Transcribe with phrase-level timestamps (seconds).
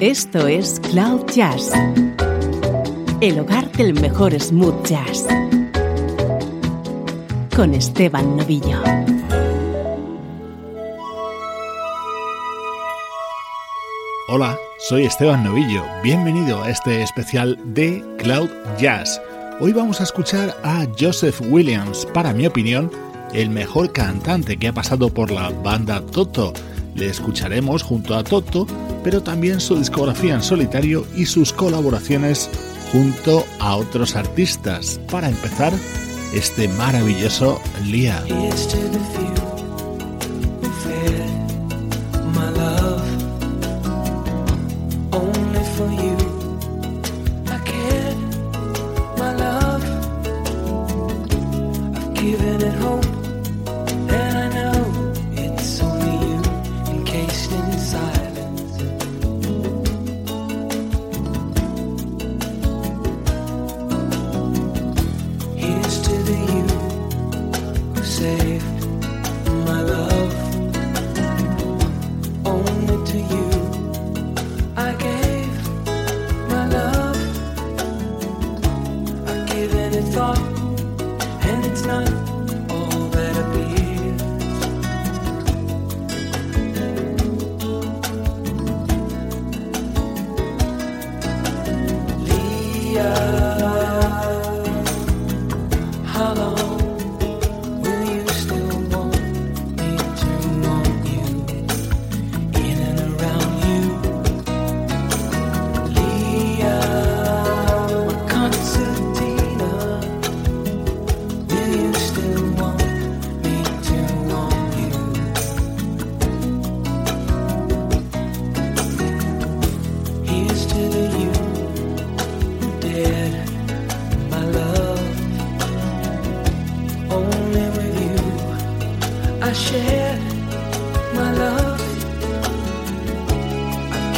[0.00, 1.72] Esto es Cloud Jazz,
[3.20, 5.26] el hogar del mejor smooth jazz,
[7.56, 8.80] con Esteban Novillo.
[14.28, 15.82] Hola, soy Esteban Novillo.
[16.04, 19.20] Bienvenido a este especial de Cloud Jazz.
[19.58, 22.88] Hoy vamos a escuchar a Joseph Williams, para mi opinión,
[23.34, 26.52] el mejor cantante que ha pasado por la banda Toto.
[26.94, 28.68] Le escucharemos junto a Toto
[29.08, 32.50] pero también su discografía en solitario y sus colaboraciones
[32.92, 35.00] junto a otros artistas.
[35.10, 35.72] Para empezar,
[36.34, 38.22] este maravilloso Lia.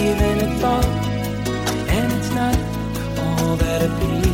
[0.00, 0.84] given a thought,
[1.90, 2.56] and it's not
[3.18, 4.29] all that appears.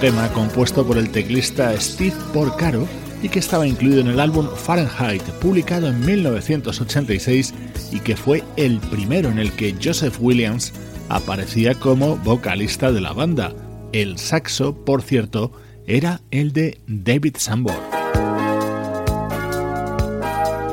[0.00, 2.86] Tema compuesto por el teclista Steve Porcaro
[3.22, 7.54] y que estaba incluido en el álbum Fahrenheit, publicado en 1986
[7.90, 10.74] y que fue el primero en el que Joseph Williams
[11.08, 13.54] aparecía como vocalista de la banda.
[13.92, 15.52] El saxo, por cierto,
[15.86, 17.80] era el de David Sambor.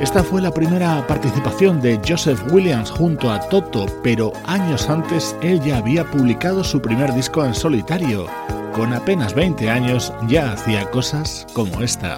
[0.01, 5.61] Esta fue la primera participación de Joseph Williams junto a Toto, pero años antes él
[5.61, 8.27] ya había publicado su primer disco en solitario.
[8.73, 12.17] Con apenas 20 años ya hacía cosas como esta.